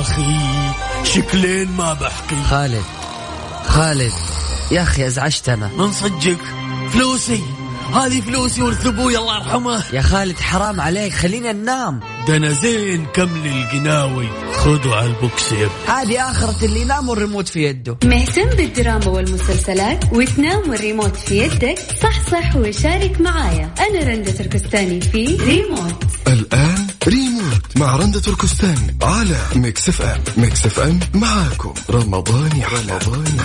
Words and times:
أخي 0.00 0.38
شكلين 1.04 1.68
ما 1.76 1.92
بحكي 1.92 2.36
خالد 2.50 2.84
خالد 3.66 4.12
يا 4.70 4.82
أخي 4.82 5.06
أزعجتنا. 5.06 5.70
من 5.76 5.92
صدقك؟ 5.92 6.38
فلوسي. 6.90 7.42
هذه 7.94 8.20
فلوسي 8.20 8.62
ورث 8.62 8.86
أبوي 8.86 9.18
الله 9.18 9.36
يرحمه. 9.36 9.84
يا 9.92 10.02
خالد 10.02 10.40
حرام 10.40 10.80
عليك 10.80 11.12
خلينا 11.12 11.52
ننام. 11.52 12.00
ده 12.28 12.36
أنا 12.36 12.52
زين 12.52 13.06
كمل 13.06 13.46
القناوي 13.46 14.28
خذوا 14.52 14.96
على 14.96 15.06
البوكس 15.06 15.52
يا 15.52 15.68
هذه 15.88 16.30
آخرة 16.30 16.64
اللي 16.64 16.80
ينام 16.80 17.08
والريموت 17.08 17.48
في 17.48 17.64
يده. 17.64 17.98
مهتم 18.04 18.48
بالدراما 18.48 19.08
والمسلسلات 19.08 20.04
وتنام 20.12 20.70
والريموت 20.70 21.16
في 21.16 21.38
يدك؟ 21.38 21.78
صح 22.02 22.30
صح 22.30 22.56
وشارك 22.56 23.20
معايا. 23.20 23.74
أنا 23.80 24.10
رندة 24.10 24.32
تركستاني 24.32 25.00
في 25.00 25.36
ريموت. 25.36 26.04
الآن 26.26 26.86
ريموت 27.08 27.76
مع 27.76 27.96
رندة 27.96 28.20
تركستاني 28.20 28.96
على 29.02 29.36
Mix 29.56 29.88
FM. 29.88 30.20
Mix 30.36 30.66
FM 30.66 31.00
معاكم. 31.14 31.74
رمضان 31.90 32.56
يا 32.56 32.66
رمضان 32.68 33.36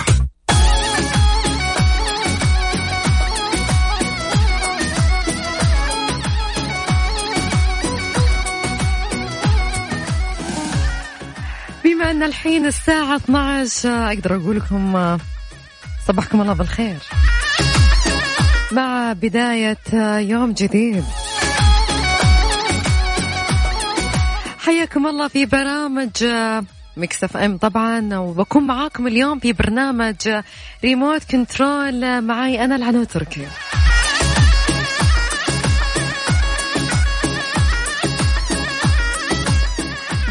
بما 11.84 12.10
أن 12.10 12.22
الحين 12.22 12.66
الساعة 12.66 13.16
12 13.16 13.88
أقدر 13.88 14.36
أقول 14.36 14.56
لكم 14.56 15.18
صباحكم 16.08 16.40
الله 16.40 16.52
بالخير. 16.52 16.98
مع 18.72 19.12
بداية 19.12 19.78
يوم 20.18 20.52
جديد. 20.52 21.04
حياكم 24.64 25.06
الله 25.06 25.28
في 25.28 25.46
برامج 25.46 26.24
Mix 26.96 27.24
FM 27.24 27.56
طبعا 27.58 28.16
وبكون 28.18 28.66
معاكم 28.66 29.06
اليوم 29.06 29.38
في 29.38 29.52
برنامج 29.52 30.42
ريموت 30.84 31.24
كنترول 31.30 32.20
معي 32.20 32.64
أنا 32.64 32.76
العنود 32.76 33.04
تركي. 33.04 33.46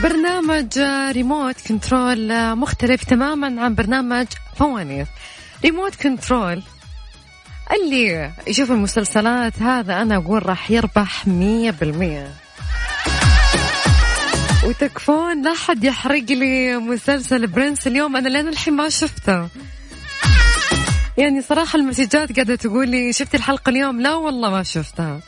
برنامج 0.04 0.80
ريموت 1.12 1.56
كنترول 1.68 2.56
مختلف 2.56 3.04
تماما 3.04 3.62
عن 3.62 3.76
برنامج 3.76 4.28
فوانيس. 4.56 5.08
ريموت 5.64 5.96
كنترول 5.96 6.64
اللي 7.72 8.32
يشوف 8.48 8.72
المسلسلات 8.72 9.62
هذا 9.62 10.02
أنا 10.02 10.16
أقول 10.16 10.50
راح 10.50 10.72
يربح 10.72 11.28
مية 11.28 11.72
بالمية. 11.72 12.43
وتكفون 14.66 15.42
لا 15.42 15.54
حد 15.54 15.84
يحرق 15.84 16.26
لي 16.30 16.78
مسلسل 16.78 17.48
برنس 17.48 17.88
اليوم 17.88 18.16
أنا 18.16 18.30
لين 18.30 18.48
الحين 18.48 18.74
ما 18.74 18.90
شفته. 18.90 19.48
يعني 21.18 21.42
صراحة 21.42 21.80
المسجات 21.80 22.36
قاعدة 22.36 22.56
تقول 22.56 22.90
لي 22.90 23.14
شفتي 23.14 23.38
الحلقة 23.38 23.70
اليوم؟ 23.70 24.02
لا 24.02 24.16
والله 24.16 24.50
ما 24.50 24.64
شفتها. 24.64 25.20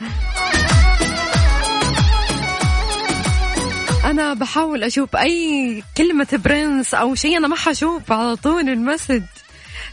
أنا 4.05 4.33
بحاول 4.33 4.83
أشوف 4.83 5.15
أي 5.15 5.83
كلمة 5.97 6.27
برنس 6.33 6.93
أو 6.93 7.15
شيء 7.15 7.37
أنا 7.37 7.47
ما 7.47 7.55
حشوف 7.55 8.11
على 8.11 8.35
طول 8.35 8.69
المسج. 8.69 9.23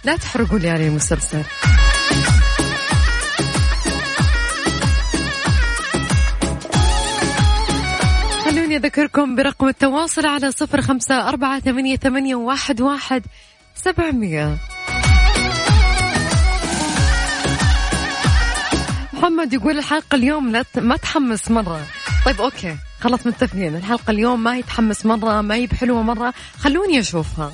لا 0.05 0.17
تحرقوا 0.17 0.59
لي 0.59 0.71
على 0.71 0.87
المسلسل. 0.87 1.43
خلوني 8.73 8.87
أذكركم 8.87 9.37
برقم 9.37 9.69
التواصل 9.69 10.27
على 10.27 10.51
صفر 10.51 10.81
خمسة 10.81 11.29
أربعة 11.29 11.61
ثمانية, 11.61 11.97
ثمانية 11.97 12.35
واحد, 12.35 12.81
واحد 12.81 13.23
سبعمية. 13.75 14.57
محمد 19.13 19.53
يقول 19.53 19.79
الحلقة 19.79 20.15
اليوم 20.15 20.51
لا 20.53 20.65
ما 20.77 20.97
تحمس 20.97 21.51
مرة. 21.51 21.81
طيب 22.27 22.41
أوكي 22.41 22.77
خلاص 23.01 23.27
متفقين. 23.27 23.77
الحلقة 23.77 24.11
اليوم 24.11 24.43
ما 24.43 24.55
هي 24.55 24.63
تحمس 24.63 25.07
مرة 25.07 25.41
ما 25.41 25.55
هي 25.55 25.67
بحلوة 25.67 26.03
مرة. 26.03 26.35
خلوني 26.59 26.99
أشوفها. 26.99 27.53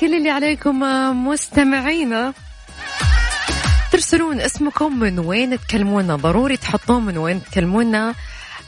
كل 0.00 0.14
اللي 0.14 0.30
عليكم 0.30 0.80
مستمعينا. 1.26 2.32
ترسلون 4.04 4.40
اسمكم 4.40 4.98
من 4.98 5.18
وين 5.18 5.60
تكلمونا؟ 5.60 6.16
ضروري 6.16 6.56
تحطون 6.56 7.04
من 7.04 7.18
وين 7.18 7.42
تكلمونا 7.44 8.14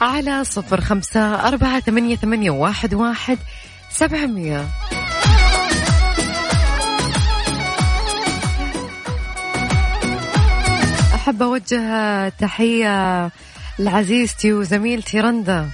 على 0.01 0.45
صفر 0.45 0.81
خمسة 0.81 1.49
أربعة 1.49 1.81
ثمانية, 1.81 2.17
ثمانية 2.17 2.51
واحد, 2.51 2.95
واحد 2.95 3.39
سبعمية. 3.91 4.69
أحب 11.15 11.43
أوجه 11.43 12.29
تحية 12.29 13.31
لعزيزتي 13.79 14.53
وزميلتي 14.53 15.21
رندا. 15.21 15.69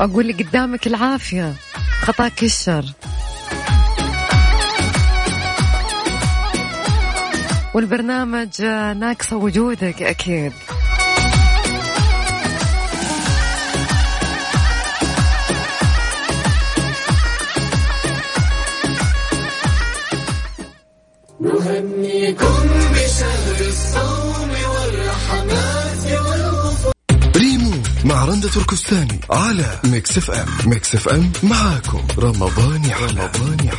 أقول 0.00 0.26
لي 0.26 0.32
قدامك 0.32 0.86
العافية 0.86 1.54
خطاك 2.02 2.42
الشر. 2.42 2.84
والبرنامج 7.74 8.62
ناقصة 8.96 9.36
وجودك 9.36 10.02
أكيد. 10.02 10.52
نهنيكم 21.40 22.68
بشهر 22.94 23.60
الصوم 23.68 24.50
والرحمات 24.74 26.04
ريموت 27.36 27.86
مع 28.04 28.24
رندة 28.24 28.48
تركستاني 28.48 29.20
على 29.30 29.78
Mix 29.84 30.18
FM. 30.18 30.46
Mix 30.66 30.94
FM 30.94 31.32
معاكم. 31.42 32.02
رمضان 32.18 32.84
يا 32.84 32.96
رمضان 32.96 33.56
يا 33.66 33.72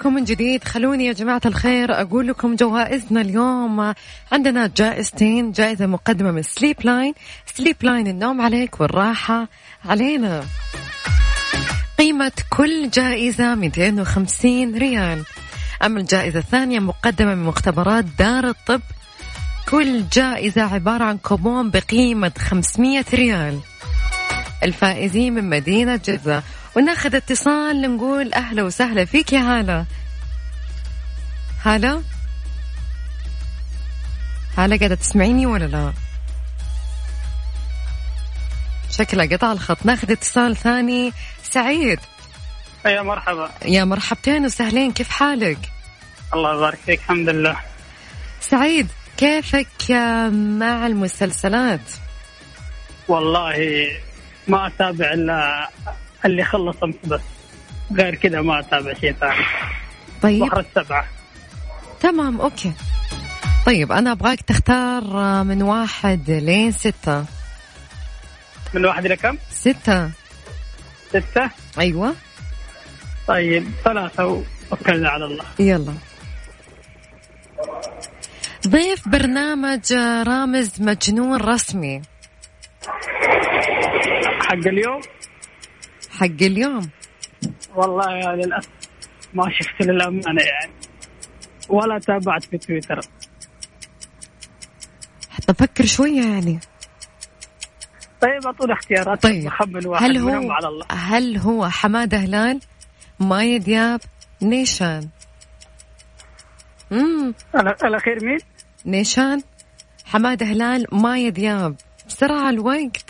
لكم 0.00 0.14
من 0.14 0.24
جديد. 0.24 0.64
خلوني 0.64 1.06
يا 1.06 1.12
جماعة 1.12 1.40
الخير 1.46 2.00
أقول 2.00 2.28
لكم 2.28 2.56
جوائزنا 2.56 3.20
اليوم. 3.20 3.94
عندنا 4.32 4.70
جائزتين. 4.76 5.52
جائزة 5.52 5.86
مقدمة 5.86 6.30
من 6.30 6.42
Sleep 6.42 6.76
Line 6.84 7.14
Sleep 7.54 7.76
Line 7.82 8.06
النوم 8.06 8.40
عليك 8.40 8.80
والراحة 8.80 9.48
علينا. 9.84 10.44
قيمة 11.98 12.32
كل 12.50 12.90
جائزة 12.90 13.54
250 13.54 14.78
ريال. 14.78 15.24
أما 15.84 16.00
الجائزة 16.00 16.38
الثانية 16.38 16.78
مقدمة 16.80 17.34
من 17.34 17.44
مختبرات 17.44 18.04
دار 18.18 18.48
الطب. 18.48 18.82
كل 19.68 20.08
جائزة 20.12 20.62
عبارة 20.62 21.04
عن 21.04 21.18
كوبون 21.18 21.70
بقيمة 21.70 22.32
500 22.38 23.04
ريال. 23.14 23.60
الفائزين 24.62 25.34
من 25.34 25.50
مدينة 25.50 26.00
جدة. 26.04 26.42
وناخذ 26.76 27.14
اتصال 27.14 27.96
نقول 27.96 28.34
أهلا 28.34 28.62
وسهلا 28.62 29.04
فيك 29.04 29.32
يا 29.32 29.40
هلا. 29.40 29.84
هلا؟ 31.64 32.02
هلا 34.56 34.76
قاعدة 34.76 34.94
تسمعيني 34.94 35.46
ولا 35.46 35.64
لا؟ 35.64 35.92
شكلها 38.90 39.26
قطع 39.26 39.52
الخط. 39.52 39.86
ناخذ 39.86 40.10
اتصال 40.10 40.56
ثاني. 40.56 41.12
سعيد. 41.42 42.00
يا 42.86 43.02
مرحبا. 43.02 43.50
يا 43.64 43.84
مرحبتين 43.84 44.44
وسهلين. 44.44 44.92
كيف 44.92 45.08
حالك؟ 45.08 45.58
الله 46.34 46.56
يبارك 46.56 46.78
فيك 46.86 47.00
الحمد 47.00 47.28
لله. 47.28 47.56
سعيد 48.40 48.88
كيفك 49.16 49.90
مع 50.32 50.86
المسلسلات؟ 50.86 51.80
والله 53.08 53.86
ما 54.48 54.66
أتابع 54.66 55.12
إلا 55.12 55.70
اللي 56.26 56.44
خلص 56.44 56.82
أمس. 56.82 56.94
بس 57.04 57.20
غير 57.92 58.14
كذا 58.14 58.40
ما 58.40 58.60
أتابع 58.60 58.94
شيء 58.94 59.12
ثاني. 59.12 59.44
طيب. 60.22 60.42
بحر 60.44 60.60
السبعة. 60.60 61.06
تمام 62.00 62.40
أوكي. 62.40 62.72
طيب 63.66 63.92
أنا 63.92 64.12
أبغاك 64.12 64.40
تختار 64.40 65.04
من 65.44 65.62
واحد 65.62 66.30
لين 66.30 66.72
ستة. 66.72 67.24
من 68.74 68.84
واحد 68.84 69.04
إلى 69.04 69.16
كم؟ 69.16 69.38
ستة. 69.50 70.10
ستة؟ 71.08 71.50
أيوه. 71.78 72.14
طيب 73.28 73.68
ثلاثة 73.84 74.26
وتوكلنا 74.26 75.08
على 75.08 75.24
الله. 75.24 75.44
يلا. 75.58 75.94
ضيف 78.68 79.08
برنامج 79.08 79.92
رامز 80.26 80.82
مجنون 80.82 81.40
رسمي. 81.40 82.02
حق 84.40 84.52
اليوم؟ 84.52 85.00
حق 86.16 86.42
اليوم. 86.42 86.90
والله 87.74 88.16
يا 88.18 88.32
للأسف 88.36 88.68
ما 89.34 89.44
شفت 89.50 89.80
للأمانة 89.80 90.42
يعني. 90.42 90.72
ولا 91.68 91.98
تابعت 91.98 92.44
في 92.44 92.58
تويتر. 92.58 93.00
حتى 95.30 95.54
فكر 95.54 95.84
شوية 95.84 96.20
يعني. 96.20 96.60
طيب 98.20 98.46
اعطونا 98.46 98.72
اختيارات. 98.74 99.22
طيب. 99.22 99.50
هل 99.94 100.18
هو 100.18 100.50
على 100.50 100.68
الله. 100.68 100.86
هل 100.90 101.36
هو 101.36 101.68
حمادة 101.68 102.18
هلال 102.18 102.60
ماي 103.20 103.58
دياب 103.58 104.00
نيشان؟ 104.42 105.08
امم 106.92 107.34
الاخير 107.84 108.24
مين؟ 108.24 108.38
نيشان 108.86 109.42
حمادة 110.04 110.46
هلال 110.46 110.86
ماي 110.92 111.30
دياب. 111.30 111.76
بسرعة 112.08 112.50
الوقت. 112.50 113.05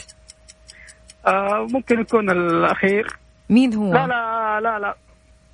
آه 1.26 1.66
ممكن 1.70 2.00
يكون 2.00 2.30
الأخير. 2.30 3.16
مين 3.50 3.74
هو؟ 3.74 3.92
لا 3.92 4.06
لا 4.06 4.60
لا 4.62 4.78
لا. 4.78 4.94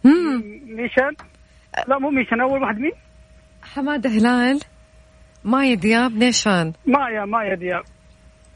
مم. 0.05 0.43
ميشان 0.67 1.17
لا 1.89 1.99
مو 1.99 2.11
ميشان 2.11 2.41
أول 2.41 2.63
واحد 2.63 2.79
مين؟ 2.79 2.93
حمادة 3.75 4.11
هلال 4.11 4.61
ماي 5.45 5.77
دياب 5.77 6.13
نيشان. 6.17 6.73
مايا 6.87 7.25
مايا 7.25 7.55
دياب. 7.55 7.83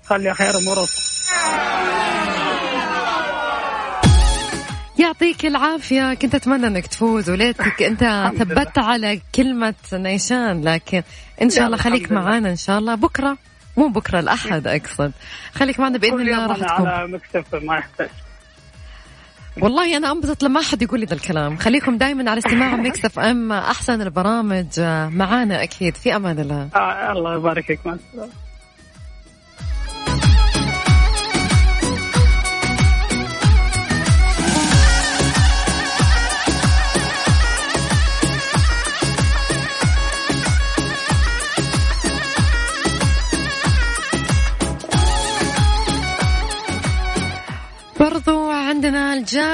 خلي 0.05 0.35
خير 0.35 0.53
مرص 0.67 1.17
يعطيك 4.99 5.47
العافية. 5.47 6.15
كنت 6.15 6.35
أتمنى 6.35 6.67
أنك 6.67 6.87
تفوز 6.87 7.31
وليتك. 7.31 7.83
أنت. 7.83 8.33
ثبت 8.39 8.79
على 8.79 9.21
كلمة 9.35 9.75
نيشان 9.93 10.65
لكن 10.65 11.03
إن 11.43 11.51
شاء 11.51 11.67
الله 11.67 11.77
خليك. 11.77 12.13
معانا 12.13 12.51
إن 12.51 12.57
شاء 12.57 12.79
الله. 12.79 12.95
بكرة. 12.95 13.37
مو 13.77 13.89
بكرة 13.89 14.21
الأحد 14.21 14.67
أقصد. 14.67 15.13
خليك 15.55 15.81
معنا 15.81 15.99
بإذن 15.99 16.17
كل 16.17 16.21
الله 16.29 16.47
راح 16.47 16.57
أنا 16.57 16.67
تكون. 16.67 16.87
على 16.89 17.09
مكتب 17.09 17.65
ما 17.65 17.77
يحتاج. 17.77 18.09
والله 19.61 19.97
أنا 19.97 20.13
أنبسط 20.13 20.43
لما 20.43 20.61
أحد 20.61 20.83
يقول 20.83 21.01
لي 21.01 21.07
ذا 21.07 21.15
الكلام. 21.15 21.57
خليكم 21.57 21.99
دائما 21.99 22.31
على 22.31 22.39
استماع 22.39 22.77
Mix 22.87 23.05
FM 23.05 23.53
أحسن 23.53 24.03
البرامج 24.03 24.67
آه، 24.79 25.09
معانا 25.09 25.63
أكيد. 25.63 25.97
في 25.97 26.17
أمان 26.17 26.39
الله. 26.39 26.69
آه 26.75 27.13
الله 27.13 27.35
يبارك 27.35 27.65
فيك 27.67 27.81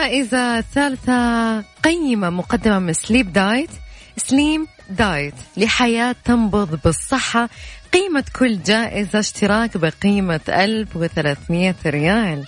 الجائزة 0.02 0.58
الثالثة 0.58 1.60
قيمة 1.60 2.30
مقدمة 2.30 2.78
من 2.78 2.92
سليب 2.92 3.32
دايت 3.32 3.70
سليم 4.16 4.66
دايت 4.90 5.34
لحياة 5.56 6.14
تنبض 6.24 6.80
بالصحة. 6.84 7.48
قيمة 7.92 8.24
كل 8.38 8.62
جائزة 8.62 9.18
اشتراك 9.18 9.76
بقيمة 9.76 10.40
1300 10.48 11.74
ريال. 11.86 12.46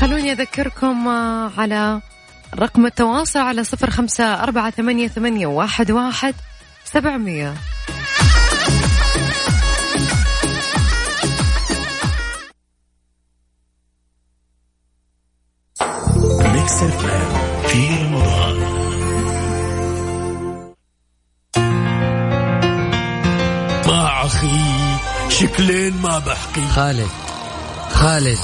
خلوني 0.00 0.32
أذكركم 0.32 1.08
آه، 1.08 1.52
على 1.58 2.00
رقم 2.54 2.86
التواصل 2.86 3.38
على 3.40 3.64
صفر 3.64 3.90
خمسة 3.90 4.42
أربعة 4.42 4.70
ثمانية, 4.70 5.08
ثمانية 5.08 5.46
واحد, 5.46 5.90
واحد 5.90 6.34
سبعمية. 6.84 7.54
Mix 16.74 16.82
FM 16.82 17.68
في 17.68 18.04
رمضان 18.04 18.60
ما 23.86 24.26
أخي 24.26 24.48
شكلين 25.28 26.02
ما 26.02 26.18
بحكي. 26.18 26.68
خالد 26.68 27.08
خالد 27.92 28.38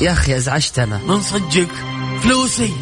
يا 0.00 0.12
أخي 0.12 0.36
أزعجتنا. 0.36 1.00
من 1.06 1.22
صدقك 1.22 1.68
فلوسي. 2.22 2.72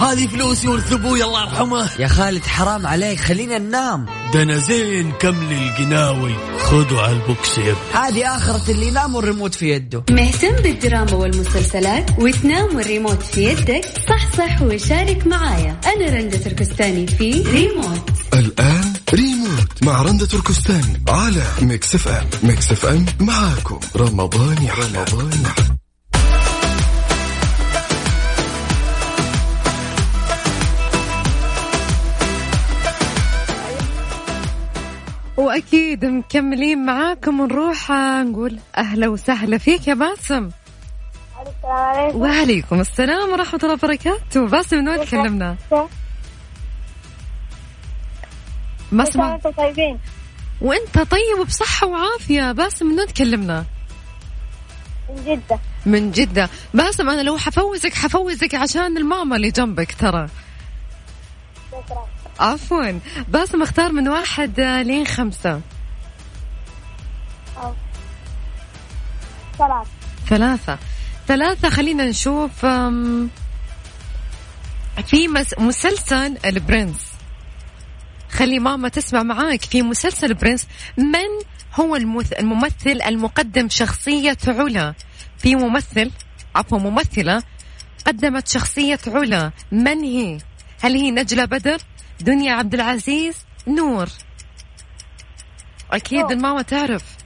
هذه 0.00 0.26
فلوسي 0.26 0.68
ورث 0.68 0.92
أبوي 0.92 1.24
الله 1.24 1.42
يرحمه. 1.42 1.90
يا 1.98 2.08
خالد 2.08 2.46
حرام 2.46 2.86
عليك 2.86 3.20
خلينا 3.20 3.58
ننام. 3.58 4.06
ده 4.34 4.42
أنا 4.42 4.58
زين 4.58 5.12
كمل 5.12 5.52
القناوي 5.52 6.34
خذوا 6.58 7.00
على 7.00 7.12
البوكس 7.12 7.58
يا 7.58 7.74
هذه 7.94 8.36
آخرة 8.36 8.70
اللي 8.70 8.88
ينام 8.88 9.14
والريموت 9.14 9.54
في 9.54 9.70
يده. 9.70 10.04
مهتم 10.10 10.56
بالدراما 10.62 11.14
والمسلسلات 11.14 12.10
وتنام 12.18 12.76
والريموت 12.76 13.22
في 13.22 13.44
يدك؟ 13.44 13.84
صح 14.08 14.36
صح 14.38 14.62
وشارك 14.62 15.26
معايا. 15.26 15.80
أنا 15.86 16.16
رندة 16.16 16.38
تركستاني 16.38 17.06
في 17.06 17.42
ريموت. 17.42 18.10
الآن 18.34 18.92
ريموت 19.14 19.82
مع 19.82 20.02
رندة 20.02 20.26
تركستاني 20.26 21.02
على 21.08 21.42
Mix 21.62 21.94
FM. 21.94 22.26
Mix 22.42 22.72
FM 22.72 23.06
معاكم. 23.20 23.80
رمضان 23.96 24.68
رمضان 24.78 25.42
وأكيد 35.36 36.04
مكملين 36.04 36.86
معاكم 36.86 37.40
ونروح 37.40 37.90
آه، 37.90 38.22
نقول 38.22 38.58
أهلا 38.76 39.08
وسهلا 39.08 39.58
فيك 39.58 39.88
يا 39.88 39.94
باسم. 39.94 40.50
السلام 41.46 41.72
عليكم. 41.72 42.18
وعليكم 42.20 42.80
السلام 42.80 43.30
ورحمة 43.32 43.60
الله 43.62 43.74
وبركاته. 43.74 44.46
باسم 44.46 44.76
من 44.76 44.88
وين 44.88 45.06
تكلمنا؟ 45.06 45.56
ما 48.92 49.02
اسمع 49.02 49.36
طيبين؟ 49.36 49.98
وأنت 50.60 50.98
طيب 50.98 51.46
بصحة 51.46 51.86
وعافية. 51.86 52.52
باسم 52.52 52.86
من 52.86 52.98
وين 52.98 53.06
تكلمنا؟ 53.06 53.64
من 55.08 55.24
جدة. 55.24 55.58
من 55.86 56.10
جدة. 56.10 56.48
باسم 56.74 57.08
أنا 57.10 57.22
لو 57.22 57.38
حفوزك 57.38 57.94
حفوزك 57.94 58.54
عشان 58.54 58.96
الماما 58.96 59.36
اللي 59.36 59.50
جنبك 59.50 59.94
ترى. 60.00 60.28
عفوا. 62.40 62.98
باسم 63.28 63.62
اختار 63.62 63.92
من 63.92 64.08
واحد 64.08 64.60
آه، 64.60 64.82
لين 64.82 65.06
خمسة. 65.06 65.60
أو. 67.56 67.74
ثلاثة. 70.28 70.78
ثلاثة. 71.28 71.70
خلينا 71.70 72.04
نشوف 72.08 72.66
في 75.06 75.28
مس- 75.28 75.58
مسلسل 75.58 76.36
البرنس. 76.44 76.96
خلي 78.30 78.58
ماما 78.58 78.88
تسمع 78.88 79.22
معاك. 79.22 79.62
في 79.64 79.82
مسلسل 79.82 80.34
برنس 80.34 80.66
من 80.96 81.28
هو 81.80 81.96
المث- 81.96 82.38
الممثل 82.38 83.00
المقدم 83.06 83.68
شخصية 83.68 84.36
علا؟ 84.48 84.94
في 85.38 85.54
ممثل 85.56 86.10
عفوا 86.54 86.78
ممثلة 86.78 87.42
قدمت 88.06 88.48
شخصية 88.48 88.98
علا. 89.06 89.50
من 89.72 90.00
هي؟ 90.00 90.38
هل 90.82 90.94
هي 90.96 91.10
نجلة 91.10 91.44
بدر؟ 91.44 91.78
دنيا 92.20 92.52
عبد 92.52 92.74
العزيز 92.74 93.36
نور. 93.66 94.08
أكيد 95.90 96.20
نور. 96.20 96.32
الماما 96.32 96.62
تعرف. 96.62 97.16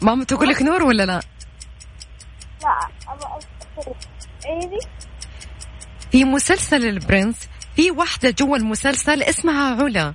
ماما 0.00 0.24
تقول 0.24 0.48
لك 0.48 0.62
نور 0.62 0.82
ولا 0.82 1.06
لا؟ 1.06 1.20
لا 2.62 2.88
في 6.12 6.24
مسلسل 6.24 6.88
البرنس 6.88 7.36
في 7.76 7.90
واحدة 7.90 8.30
جوا 8.30 8.56
المسلسل 8.56 9.22
اسمها 9.22 9.82
علا. 9.82 10.14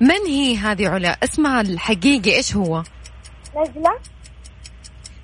من 0.00 0.26
هي 0.26 0.56
هذه 0.56 0.88
علا؟ 0.88 1.18
اسمها 1.24 1.60
الحقيقي 1.60 2.36
إيش 2.36 2.56
هو؟ 2.56 2.82
نجلة. 3.56 3.98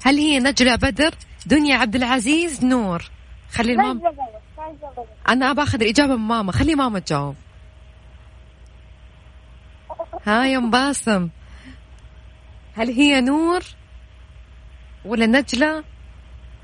هل 0.03 0.17
هي 0.17 0.39
نجلة 0.39 0.77
بدر؟ 0.77 1.15
دنيا 1.47 1.77
عبد 1.77 1.97
العزيز 1.97 2.65
نور. 2.65 3.11
خلي 3.53 3.73
الماما 3.73 4.13
أنا 5.29 5.51
ابى 5.51 5.63
آخذ 5.63 5.83
الإجابة 5.83 6.17
من 6.17 6.29
ماما. 6.29 6.53
خلي 6.53 6.75
ماما 6.75 6.99
تجاوب. 6.99 7.37
ها 10.27 10.47
يا 10.47 10.59
أم 10.59 10.71
باسم. 10.71 11.29
هل 12.77 12.89
هي 12.91 13.21
نور 13.21 13.63
ولا 15.05 15.27
نجلة 15.27 15.85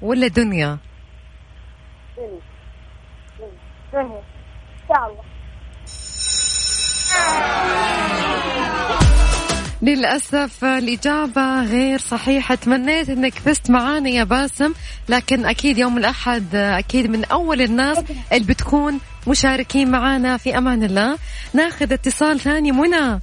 ولا 0.03 0.27
دنيا؟ 0.27 0.79
دنيا 2.17 2.41
دنيا 3.39 3.51
دنيا 3.93 4.19
إن 4.19 4.23
شاء 4.89 5.07
الله. 5.07 5.25
للأسف 9.85 10.65
الإجابة 10.65 11.63
غير 11.65 11.99
صحيحة. 11.99 12.55
تمنيت 12.55 13.09
أنك 13.09 13.39
فزت 13.39 13.71
معانا 13.71 14.09
يا 14.09 14.25
باسم 14.25 14.73
لكن 15.09 15.47
أكيد 15.47 15.79
يوم 15.79 15.99
الأحد 15.99 16.55
أكيد 16.55 17.11
من 17.11 17.25
أول 17.25 17.63
الناس 17.63 17.99
اللي 18.33 18.47
بتكون 18.47 19.01
مشاركين 19.29 19.91
معانا 19.91 20.37
في 20.37 20.59
أمان 20.59 20.85
الله. 20.85 21.19
ناخذ 21.55 21.93
اتصال 21.93 22.41
ثاني. 22.41 22.73
منى. 22.73 23.21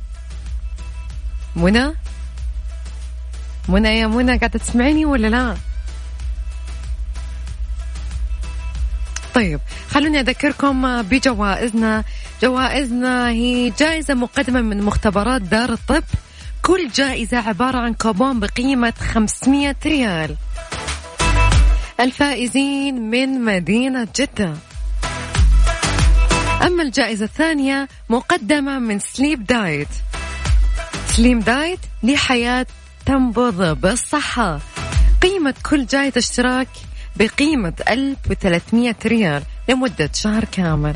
منى؟ 1.55 1.93
منى 3.69 3.99
يا 3.99 4.07
منى 4.07 4.37
قاعدة 4.37 4.59
تسمعيني 4.59 5.05
ولا 5.05 5.27
لا؟ 5.27 5.55
طيب 9.33 9.59
خلوني 9.89 10.19
أذكركم 10.19 11.01
بجوائزنا. 11.01 12.03
جوائزنا 12.41 13.29
هي 13.29 13.69
جائزة 13.69 14.13
مقدمة 14.13 14.61
من 14.61 14.83
مختبرات 14.83 15.41
دار 15.41 15.73
الطب. 15.73 16.03
كل 16.61 16.89
جائزة 16.89 17.37
عبارة 17.37 17.77
عن 17.77 17.93
كوبون 17.93 18.39
بقيمة 18.39 18.93
500 19.13 19.75
ريال. 19.85 20.35
الفائزين 21.99 23.09
من 23.09 23.45
مدينة 23.45 24.07
جدة. 24.15 24.53
أما 26.65 26.83
الجائزة 26.83 27.25
الثانية 27.25 27.87
مقدمة 28.09 28.79
من 28.79 28.99
Slim 28.99 29.45
Diet. 29.45 29.87
Slim 31.07 31.39
Diet 31.39 31.79
لحياة 32.03 32.65
تنبض 33.05 33.81
بالصحة. 33.81 34.59
قيمة 35.21 35.53
كل 35.69 35.85
جائزة 35.85 36.17
اشتراك 36.17 36.67
بقيمة 37.15 37.73
1300 37.89 38.95
ريال 39.05 39.43
لمدة 39.69 40.09
شهر 40.13 40.45
كامل. 40.45 40.95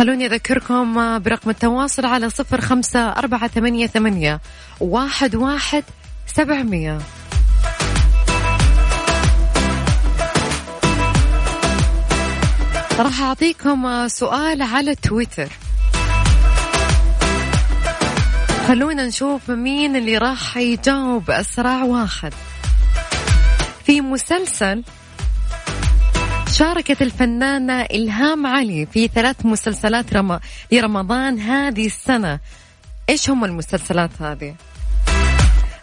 خلوني 0.00 0.26
أذكركم 0.26 1.18
برقم 1.18 1.50
التواصل 1.50 2.06
على 2.06 2.30
صفر 2.30 2.60
خمسة 2.60 3.08
أربعة 3.08 3.48
ثمانية, 3.48 3.86
ثمانية 3.86 4.40
واحد, 4.80 5.34
واحد 5.34 5.84
سبعمية. 6.26 6.98
راح 12.98 13.20
أعطيكم 13.22 14.08
سؤال 14.08 14.62
على 14.62 14.94
تويتر. 14.94 15.48
خلونا 18.68 19.06
نشوف 19.06 19.50
مين 19.50 19.96
اللي 19.96 20.18
راح 20.18 20.56
يجاوب 20.56 21.30
أسرع 21.30 21.82
واحد. 21.82 22.32
في 23.86 24.00
مسلسل 24.00 24.84
شاركت 26.50 27.02
الفنانة 27.02 27.82
إلهام 27.82 28.46
علي 28.46 28.86
في 28.86 29.08
ثلاث 29.08 29.46
مسلسلات 29.46 30.14
رم... 30.14 30.40
لرمضان 30.72 31.38
هذه 31.38 31.86
السنة. 31.86 32.38
إيش 33.08 33.30
هم 33.30 33.44
المسلسلات 33.44 34.10
هذه؟ 34.20 34.54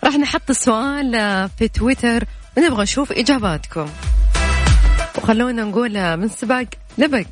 راح 0.03 0.15
نحط 0.15 0.49
السؤال 0.49 1.11
في 1.59 1.67
تويتر 1.67 2.23
ونبغى 2.57 2.83
نشوف 2.83 3.11
إجاباتكم. 3.11 3.89
وخلونا 5.17 5.63
نقول 5.63 6.17
من 6.17 6.29
سبق 6.29 6.65
لبق. 6.97 7.25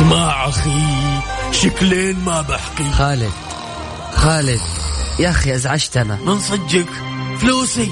اسمع 0.00 0.48
أخي 0.48 1.20
شكلين 1.52 2.16
ما 2.24 2.40
بحكي. 2.40 2.90
خالد 2.90 3.30
خالد 4.14 4.60
يا 5.18 5.30
أخي 5.30 5.54
ازعجتنا 5.54 6.18
من 6.26 6.38
صدقك؟ 6.38 6.86
فلوسي. 7.38 7.90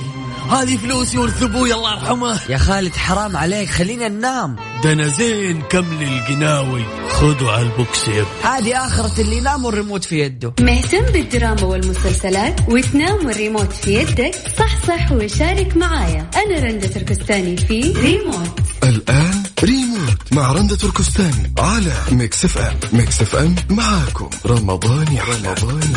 هذه 0.51 0.77
فلوسي 0.77 1.19
ورث 1.19 1.43
أبوي 1.43 1.75
الله 1.75 1.93
يرحمه. 1.93 2.41
يا 2.49 2.59
خالد 2.59 2.97
حرام 2.97 3.37
عليك 3.37 3.69
خلينا 3.71 4.09
ننام. 4.09 4.57
ده 4.85 4.93
أنا 4.93 5.09
زين 5.09 5.63
كمل 5.63 6.03
القناوي 6.03 6.85
خذوا 7.11 7.53
على 7.53 7.63
البوكس 7.63 8.09
يب 8.09 8.27
هذه 8.43 8.87
آخرة 8.87 9.21
اللي 9.21 9.37
ينام 9.37 9.65
والريموت 9.65 10.05
في 10.05 10.21
يده. 10.21 10.53
مهتم 10.61 11.03
بالدراما 11.13 11.65
والمسلسلات 11.65 12.61
وتنام 12.69 13.27
والريموت 13.27 13.73
في 13.73 13.95
يدك 13.95 14.35
صح 14.59 14.87
صح 14.87 15.13
وشارك 15.13 15.77
معايا. 15.77 16.31
أنا 16.37 16.67
رندة 16.67 16.87
تركستاني 16.87 17.57
في 17.57 17.93
ريموت. 17.93 18.61
الآن 18.83 19.38
ريموت 19.65 20.33
مع 20.33 20.53
رندة 20.53 20.77
تركستاني 20.77 21.53
على 21.59 21.93
Mix 22.13 22.45
FM. 22.45 22.77
Mix 22.93 23.23
FM 23.23 23.55
معاكم. 23.71 24.31
رمضان 24.47 25.13
يا 25.13 25.23
رمضان. 25.23 25.93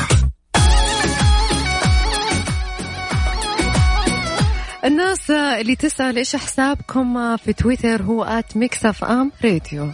الناس 4.85 5.31
اللي 5.31 5.75
تسأل 5.75 6.17
إيش 6.17 6.35
حسابكم 6.35 7.37
في 7.37 7.53
تويتر 7.53 8.01
هو 8.01 8.23
at 8.23 8.57
Mix 8.57 8.85
FM 8.85 9.31
Radio. 9.43 9.91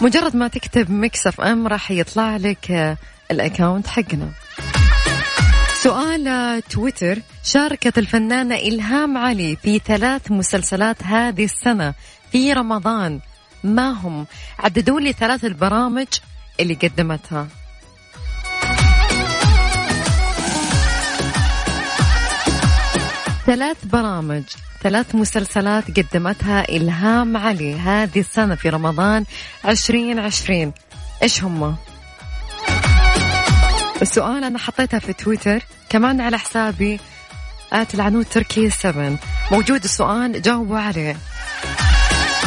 مجرد 0.00 0.36
ما 0.36 0.48
تكتب 0.48 0.90
Mix 0.90 1.26
FM 1.26 1.66
راح 1.66 1.90
يطلع 1.90 2.36
لك 2.36 2.96
ال 3.30 3.37
account 3.37 3.86
حقنا. 3.86 4.28
سؤال 5.82 6.62
تويتر. 6.70 7.18
شاركت 7.42 7.98
الفنانة 7.98 8.54
إلهام 8.54 9.18
علي 9.18 9.56
في 9.56 9.78
ثلاث 9.78 10.30
مسلسلات 10.30 11.02
هذه 11.02 11.44
السنة 11.44 11.94
في 12.32 12.52
رمضان. 12.52 13.20
ما 13.64 13.90
هم؟ 13.90 14.26
عددوا 14.58 15.00
لي 15.00 15.12
ثلاث 15.12 15.44
البرامج 15.44 16.06
اللي 16.60 16.74
قدمتها. 16.74 17.48
ثلاث 23.46 23.84
برامج 23.84 24.44
ثلاث 24.82 25.14
مسلسلات 25.14 25.84
قدمتها 25.98 26.68
إلهام 26.68 27.36
علي 27.36 27.74
هذه 27.74 28.20
السنة 28.20 28.54
في 28.54 28.68
رمضان 28.68 29.24
عشرين 29.64 30.18
عشرين. 30.18 30.72
إيش 31.22 31.44
هم؟ 31.44 31.76
السؤال 34.02 34.44
أنا 34.44 34.58
حطيتها 34.58 34.98
في 34.98 35.12
تويتر 35.12 35.62
كمان 35.88 36.20
على 36.20 36.38
حسابي 36.38 37.00
آت 37.72 37.94
العنود 37.94 38.24
تركي 38.24 38.70
7 38.70 39.18
موجود 39.52 39.84
السؤال 39.84 40.42
جاوبوا 40.42 40.78
عليه. 40.78 41.16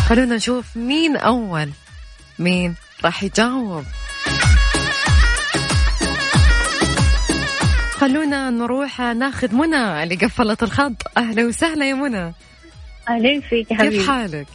خلونا 0.09 0.35
نشوف 0.35 0.77
مين 0.77 1.17
أول. 1.17 1.69
مين 2.39 2.75
راح 3.03 3.23
يجاوب؟ 3.23 3.83
خلونا 7.91 8.49
نروح 8.49 8.99
ناخذ 8.99 9.55
منى 9.55 10.03
اللي 10.03 10.15
قفلت 10.15 10.63
الخط. 10.63 11.17
أهلا 11.17 11.45
وسهلا 11.45 11.89
يا 11.89 11.93
منى. 11.93 12.33
أهلين 13.09 13.41
فيك 13.41 13.71
يا 13.71 13.77
حبيبي؟ 13.77 13.97
كيف 13.97 14.09
حالك؟ 14.09 14.47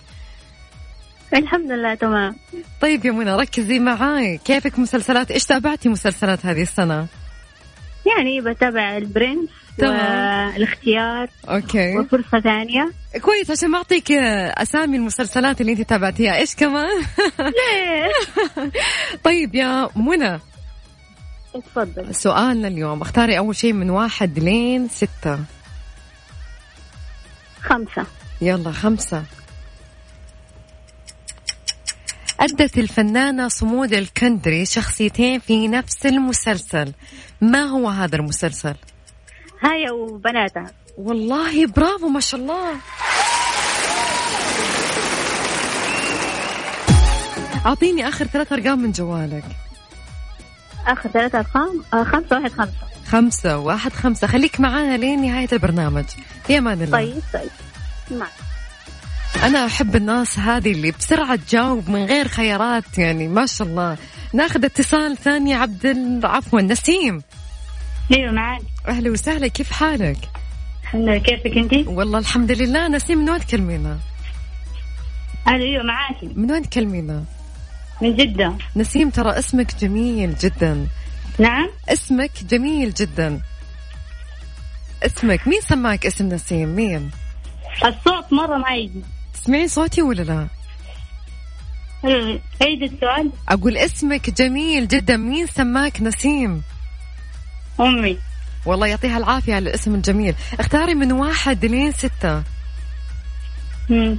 الحمد 1.35 1.71
لله 1.71 1.95
تمام. 1.95 2.37
طيب 2.81 3.05
يا 3.05 3.11
منى 3.13 3.35
ركزي 3.37 3.79
معاي. 3.79 4.41
كيفك 4.45 4.79
مسلسلات؟ 4.79 5.31
إيش 5.31 5.45
تابعتي 5.45 5.89
مسلسلات 5.89 6.47
هذه 6.47 6.63
السنة؟ 6.63 7.07
يعني 8.07 8.41
بتابع 8.41 8.97
البرنس 8.97 9.49
تمام. 9.79 10.53
والاختيار 10.55 11.29
okay. 11.49 11.99
وفرصة 11.99 12.41
ثانية. 12.41 12.93
كويس 13.23 13.51
عشان 13.51 13.71
ما 13.71 13.79
أعطيك 13.79 14.13
أسامي 14.13 14.97
المسلسلات 14.97 15.61
اللي 15.61 15.73
أنت 15.73 15.83
تابعتيها. 15.83 16.37
إيش 16.37 16.55
كمان؟ 16.55 17.03
طيب 19.25 19.55
يا 19.55 19.89
منى. 19.97 20.41
اتفضل. 21.55 22.15
سؤالنا 22.15 22.69
اليوم 22.69 23.01
اختاري 23.03 23.39
أول 23.39 23.57
شيء 23.57 23.73
من 23.73 23.91
واحد 23.91 24.39
لين 24.39 24.89
ستة. 24.89 25.39
خمسة. 27.63 28.07
يلا 28.41 28.73
خمسة. 28.73 29.23
أدت 32.41 32.79
الفنانة 32.79 33.49
صمود 33.49 33.93
الكندري 33.93 34.67
شخصيتين 34.67 35.41
في 35.41 35.69
نفس 35.69 36.07
المسلسل. 36.07 36.93
ما 37.41 37.63
هو 37.63 37.89
هذا 37.89 38.17
المسلسل؟ 38.17 38.75
هاي 39.61 39.91
وبناتها 39.91 40.73
والله 40.99 41.67
برافو 41.67 42.09
ما 42.09 42.21
شاء 42.21 42.41
الله. 42.41 42.75
أعطيني 47.67 48.09
آخر 48.09 48.25
ثلاث 48.25 48.53
أرقام 48.53 48.79
من 48.79 48.93
جوالك. 48.93 49.45
آخر 50.87 51.11
ثلاثة 51.11 51.39
أرقام؟ 51.39 51.83
آه 51.95 52.05
خمسة 52.05 52.37
واحد 52.37 52.51
خمسة. 52.51 52.73
خمسة 53.09 53.59
واحد 53.59 53.93
خمسة. 53.93 54.27
خليك 54.27 54.61
معانا 54.61 54.97
لين 54.97 55.23
نهاية 55.23 55.49
البرنامج. 55.53 56.05
في 56.47 56.59
أمان 56.59 56.83
الله. 56.83 56.99
طيب 56.99 57.23
طيب. 57.33 57.51
معك. 58.19 58.48
أنا 59.43 59.67
أحب 59.67 59.97
الناس 59.97 60.39
هذه 60.39 60.73
اللي 60.73 60.91
بسرعة 60.91 61.37
تجاوب 61.37 61.91
من 61.91 62.05
غير 62.05 62.29
خيارات 62.29 62.99
يعني 62.99 63.29
ما 63.29 63.47
شاء 63.47 63.69
الله. 63.69 63.97
ناخذ 64.33 64.65
اتصال 64.65 65.17
ثاني 65.17 65.55
عبد 65.55 66.21
عفوا 66.25 66.61
نسيم. 66.61 67.23
أيوه 68.13 68.33
معك 68.33 68.63
أهلا 68.89 69.11
وسهلا 69.11 69.49
كيف 69.49 69.73
حالك؟ 69.73 70.19
الحمد 70.83 71.03
لله 71.03 71.19
كيفك 71.19 71.57
أنت؟ 71.57 71.89
والله 71.89 72.19
الحمد 72.19 72.53
لله. 72.53 72.89
نسيم 72.89 73.19
من 73.19 73.31
وين 73.31 73.41
تكلمينا؟ 73.41 73.99
أهلا 75.47 75.65
أيوه 75.65 75.83
معاكي 75.83 76.31
من 76.35 76.53
وين 76.53 76.63
تكلمينا؟ 76.71 77.25
من 78.03 78.17
جدة. 78.17 78.53
نسيم 78.77 79.11
ترى 79.11 79.39
اسمك 79.39 79.75
جميل 79.81 80.35
جدا. 80.35 80.87
نعم. 81.39 81.69
اسمك 81.89 82.31
جميل 82.51 82.95
جدا. 82.95 83.41
اسمك 85.03 85.49
مين 85.49 85.61
سماك 85.61 86.07
اسم 86.07 86.29
نسيم؟ 86.29 86.69
مين؟ 86.69 87.11
الصوت 87.85 88.33
مرة 88.33 88.59
ما 88.59 88.75
يجي. 88.75 89.03
تسمعين 89.39 89.69
صوتي 89.69 90.03
ولا 90.03 90.23
لا؟ 90.23 90.49
عيد 92.63 92.83
السؤال؟ 92.83 93.33
أقول 93.49 93.77
اسمك 93.77 94.31
جميل 94.31 94.89
جدا. 94.89 95.17
مين 95.17 95.47
سماك 95.47 96.03
نسيم؟ 96.03 96.63
أمي. 97.81 98.19
والله 98.67 98.87
يعطيها 98.87 99.19
العافية 99.19 99.55
على 99.55 99.69
الاسم 99.71 99.95
الجميل. 99.95 100.35
اختاري 100.61 100.95
من 100.95 101.13
واحد 101.13 101.65
لين 101.65 101.93
ستة. 101.93 102.43
مم. 103.91 104.19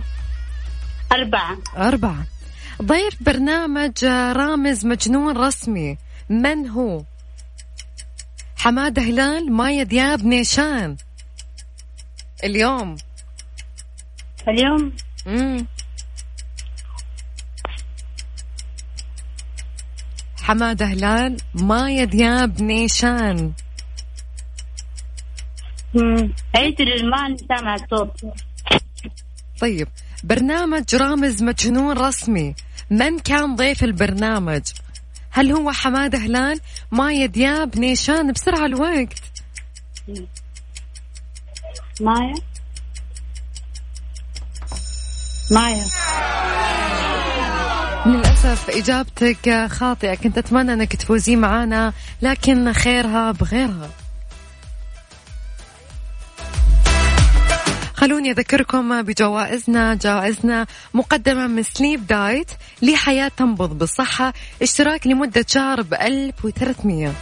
أربعة. 1.12 1.58
أربعة. 1.78 2.26
ضيف 2.82 3.24
برنامج 3.24 4.06
رامز 4.06 4.86
مجنون 4.86 5.38
رسمي. 5.38 5.98
من 6.30 6.68
هو؟ 6.68 7.04
حمادة 8.58 9.02
هلال 9.02 9.52
مايا 9.52 9.84
دياب 9.84 10.26
نيشان. 10.26 10.98
اليوم. 12.44 12.96
اليوم؟ 14.48 14.94
مم. 15.30 15.68
حمادة 20.42 20.86
هلال 20.86 21.38
مايا 21.54 22.04
دياب 22.04 22.62
نيشان. 22.62 23.54
ما 27.04 27.38
سامع 27.50 27.76
طيب 29.62 29.88
برنامج 30.24 30.96
رامز 30.96 31.44
مجنون 31.44 31.98
رسمي. 31.98 32.56
من 32.90 33.20
كان 33.20 33.56
ضيف 33.56 33.84
البرنامج؟ 33.84 34.62
هل 35.32 35.52
هو 35.52 35.72
حمادة 35.72 36.18
هلال 36.18 36.60
مايا 36.92 37.26
دياب 37.26 37.80
نيشان 37.80 38.32
بسرعة 38.32 38.66
الوقت؟ 38.66 39.22
مايا؟ 42.02 42.34
مايا 45.52 45.86
للأسف 48.06 48.70
إجابتك 48.70 49.68
خاطئة. 49.72 50.16
كنت 50.16 50.38
أتمنى 50.38 50.74
أنك 50.74 50.96
تفوزي 50.96 51.36
معنا 51.36 51.94
لكن 52.22 52.74
خيرها 52.74 53.32
بغيرها. 53.32 53.90
خلوني 57.94 58.32
أذكركم 58.32 59.02
بجوائزنا. 59.02 59.94
جائزنا 59.94 60.66
مقدمة 60.94 61.48
من 61.48 61.64
سليب 61.64 62.08
دايت 62.08 62.52
لحياة 62.82 63.32
تنبض 63.38 63.78
بالصحة. 63.78 64.34
اشتراك 64.62 65.08
لمدة 65.08 65.46
شهر 65.48 65.82
ب 65.82 65.94
1300 65.94 67.14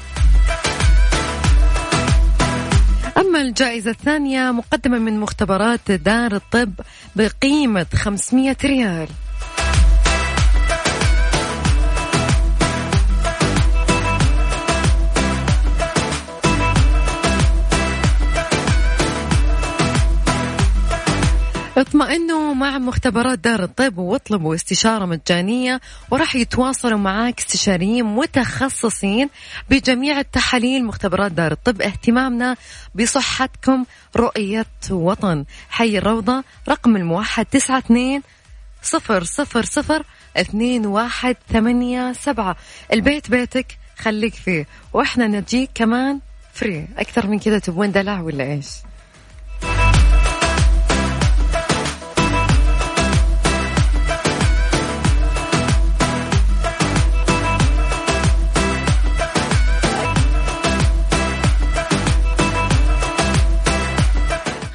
أما 3.17 3.41
الجائزة 3.41 3.91
الثانية 3.91 4.51
مقدمة 4.51 4.97
من 4.97 5.19
مختبرات 5.19 5.91
دار 5.91 6.36
الطب 6.36 6.74
بقيمة 7.15 7.86
500 7.95 8.57
ريال. 8.63 9.07
اطمئنوا 21.77 22.53
مع 22.53 22.77
مختبرات 22.77 23.39
دار 23.39 23.63
الطب 23.63 23.98
واطلبوا 23.98 24.55
استشارة 24.55 25.05
مجانية 25.05 25.81
وراح 26.12 26.36
يتواصلوا 26.36 26.98
معاك 26.98 27.39
استشاريين 27.39 28.05
متخصصين 28.05 29.29
بجميع 29.69 30.19
التحاليل 30.19 30.86
مختبرات 30.86 31.31
دار 31.31 31.51
الطب. 31.51 31.81
اهتمامنا 31.81 32.55
بصحتكم 32.96 33.86
رؤية 34.15 34.65
وطن. 34.91 35.46
حي 35.69 35.98
الروضة 35.98 36.43
رقم 36.69 36.96
الموحد 36.96 37.46
تسعة 37.46 37.77
اثنين 37.77 38.22
صفر 38.84 39.24
صفر 39.24 39.65
صفر 39.65 40.03
اثنين 40.38 40.86
واحد 40.86 41.36
ثمانية 41.54 42.13
سبعة. 42.13 42.56
البيت 42.93 43.30
بيتك 43.30 43.78
خليك 43.97 44.34
فيه 44.34 44.67
وإحنا 44.93 45.28
نجيك 45.28 45.69
كمان 45.75 46.19
فري 46.54 46.88
أكثر 46.97 47.28
من 47.28 47.39
كذا 47.39 47.60
تبون 47.60 47.91
دلع 47.91 48.21
ولا 48.21 48.43
إيش؟ 48.43 48.67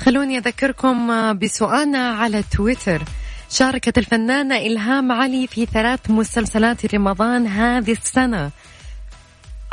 خلوني 0.05 0.38
أذكركم 0.38 1.33
بسؤالنا 1.38 2.11
على 2.11 2.43
تويتر. 2.43 3.03
شاركت 3.51 3.99
الفنانة 3.99 4.57
إلهام 4.57 5.12
علي 5.12 5.47
في 5.47 5.67
ثلاث 5.67 6.11
مسلسلات 6.11 6.95
رمضان 6.95 7.47
هذه 7.47 7.93
السنة. 7.93 8.51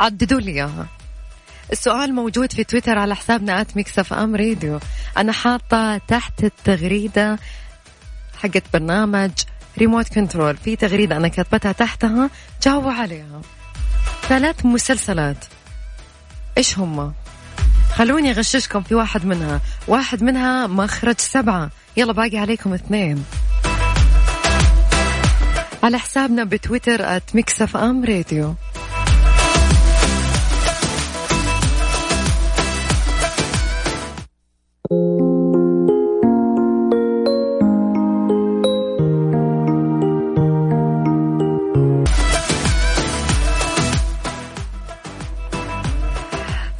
عددوا 0.00 0.40
لي 0.40 0.50
إياها. 0.50 0.86
السؤال 1.72 2.14
موجود 2.14 2.52
في 2.52 2.64
تويتر 2.64 2.98
على 2.98 3.16
حسابنا 3.16 3.60
at 3.60 3.76
Mix 3.76 4.12
FM 4.12 4.36
Radio 4.36 4.80
أنا 5.16 5.32
حاطة 5.32 5.98
تحت 5.98 6.44
التغريدة 6.44 7.38
حقت 8.42 8.64
برنامج 8.72 9.30
Remote 9.78 10.08
Control 10.08 10.56
في 10.56 10.76
تغريدة 10.76 11.16
أنا 11.16 11.28
كتبتها 11.28 11.72
تحتها 11.72 12.30
جاوبوا 12.62 12.92
عليها. 12.92 13.40
ثلاث 14.28 14.66
مسلسلات. 14.66 15.44
إيش 16.58 16.78
هم؟ 16.78 17.12
خلوني 17.94 18.30
أغششكم 18.30 18.82
في 18.82 18.94
واحد 18.94 19.26
منها. 19.26 19.60
واحد 19.88 20.22
منها 20.22 20.66
مخرج 20.66 21.18
سبعة. 21.18 21.70
يلا 21.96 22.12
باقي 22.12 22.38
عليكم 22.38 22.74
اثنين. 22.74 23.24
على 25.82 25.98
حسابنا 25.98 26.44
بتويتر 26.44 27.16
at 27.16 27.22
Mix 27.34 27.76
FM 27.76 28.04
Radio 28.04 28.54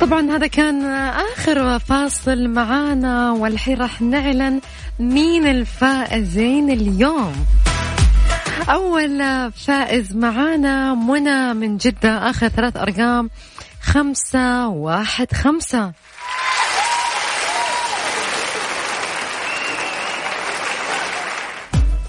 طبعا 0.01 0.31
هذا 0.31 0.47
كان 0.47 0.85
آخر 1.35 1.79
فاصل 1.79 2.49
معانا 2.49 3.33
والحين 3.33 3.81
راح 3.81 4.03
نعلن 4.03 4.61
مين 4.99 5.47
الفائزين 5.47 6.71
اليوم. 6.71 7.47
أول 8.71 9.21
فائز 9.53 10.17
معانا 10.17 10.95
منى 10.95 11.55
من 11.55 11.77
جدة 11.77 12.31
آخر 12.31 12.49
ثلاث 12.49 12.77
أرقام 12.77 13.31
خمسة 13.83 14.69
واحد 14.69 15.33
خمسة. 15.33 15.93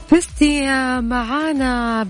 فزتي 0.10 0.66
معانا 1.02 2.08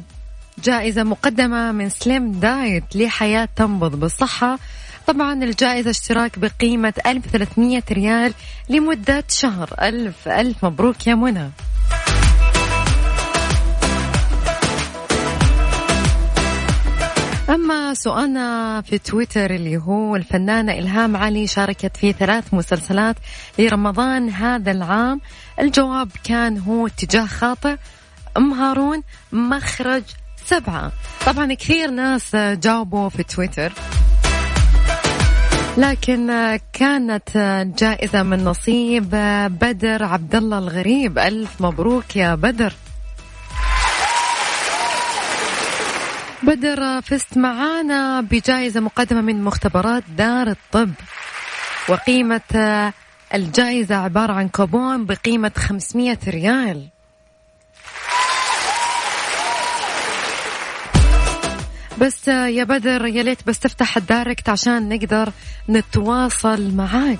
جائزة 0.63 1.04
مقدمة 1.04 1.72
من 1.72 1.89
سليم 1.89 2.32
دايت 2.32 2.96
لحياة 2.96 3.50
تنبض 3.56 3.96
بالصحة. 3.96 4.60
طبعا 5.12 5.43
الجائزة 5.43 5.89
اشتراك 5.89 6.39
بقيمة 6.39 6.93
1300 7.06 7.84
ريال 7.91 8.34
لمدة 8.69 9.24
شهر. 9.30 9.69
ألف 9.82 10.28
ألف 10.28 10.65
مبروك 10.65 11.08
يا 11.08 11.15
منى. 11.15 11.52
أما 17.50 17.93
سؤالنا 17.93 18.82
في 18.82 18.97
تويتر 18.97 19.52
اللي 19.52 19.78
هو 19.78 20.15
الفنانة 20.15 20.71
إلهام 20.71 21.17
علي 21.17 21.47
شاركت 21.47 21.97
في 21.97 22.13
ثلاث 22.13 22.54
مسلسلات 22.54 23.15
لرمضان 23.60 24.30
هذا 24.30 24.71
العام. 24.71 25.21
الجواب 25.60 26.10
كان 26.24 26.58
هو 26.58 26.88
اتجاه 26.88 27.26
خاطئ. 27.26 27.76
أم 28.38 28.54
هارون 28.54 29.04
مخرج 29.32 30.04
سبعة. 30.45 30.91
طبعا 31.26 31.54
كثير 31.54 31.91
ناس 31.91 32.36
جاوبوا 32.36 33.10
في 33.10 33.24
تويتر. 33.24 33.74
لكن 35.77 36.60
كانت 36.73 37.29
جائزة 37.77 38.23
من 38.23 38.43
نصيب 38.43 39.10
بدر 39.62 40.03
عبد 40.03 40.36
الله 40.36 40.57
الغريب. 40.57 41.19
ألف 41.19 41.62
مبروك 41.62 42.15
يا 42.15 42.36
بدر. 42.36 42.73
بدر 46.43 47.01
فزت 47.01 47.38
معانا 47.38 48.21
بجائزة 48.21 48.79
مقدمة 48.79 49.21
من 49.21 49.43
مختبرات 49.43 50.03
دار 50.17 50.47
الطب. 50.47 50.91
وقيمة 51.89 52.91
الجائزة 53.34 53.95
عبارة 53.95 54.34
عن 54.34 54.47
كوبون 54.47 55.05
بقيمة 55.05 55.51
500 55.57 56.17
ريال. 56.27 56.88
بس 62.01 62.27
يا 62.27 62.63
بدر 62.63 63.05
يا 63.05 63.23
ليت 63.23 63.47
بس 63.47 63.59
تفتح 63.59 63.97
ال 63.97 64.05
direct 64.05 64.49
عشان 64.49 64.89
نقدر 64.89 65.31
نتواصل 65.69 66.75
معاك. 66.75 67.19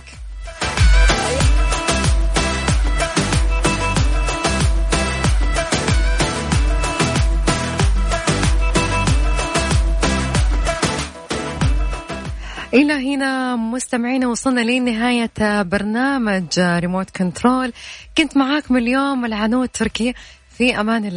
إلى 12.73 13.15
هنا 13.15 13.55
مستمعينا 13.55 14.27
وصلنا 14.27 14.61
لنهاية 14.61 15.61
برنامج 15.61 16.59
Remote 16.60 17.10
Control 17.10 17.73
كنت 18.17 18.37
معاكم 18.37 18.77
اليوم 18.77 19.25
العنود 19.25 19.69
تركي. 19.69 20.13
في 20.57 20.79
أمان 20.79 21.05
الله. 21.05 21.09